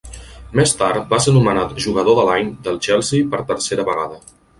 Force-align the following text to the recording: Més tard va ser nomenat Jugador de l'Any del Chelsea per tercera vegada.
Més 0.59 0.71
tard 0.77 1.03
va 1.11 1.19
ser 1.25 1.33
nomenat 1.35 1.75
Jugador 1.85 2.17
de 2.19 2.23
l'Any 2.29 2.49
del 2.69 2.79
Chelsea 2.87 3.29
per 3.35 3.43
tercera 3.53 3.87
vegada. 3.91 4.19